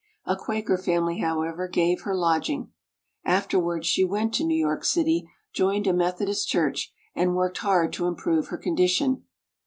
[0.25, 2.71] A Quaker family, however, gave her lodging.
[3.23, 8.07] Afterwards she went to New York City, joined a Methodist church, and worked hard to
[8.07, 9.25] improve her condition.